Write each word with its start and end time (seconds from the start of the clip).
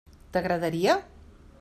T'agradaria? 0.37 0.97